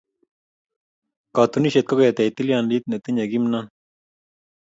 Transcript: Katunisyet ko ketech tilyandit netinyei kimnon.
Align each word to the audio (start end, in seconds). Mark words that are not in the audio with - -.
Katunisyet 1.35 1.85
ko 1.87 1.93
ketech 1.99 2.33
tilyandit 2.35 2.83
netinyei 2.87 3.29
kimnon. 3.31 3.65